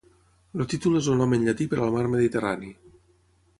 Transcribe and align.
El 0.59 0.63
títol 0.71 0.99
és 0.99 1.09
el 1.11 1.19
nom 1.19 1.35
en 1.37 1.45
llatí 1.49 1.69
per 1.75 1.81
al 1.83 1.95
Mar 1.99 2.03
Mediterrani. 2.17 2.75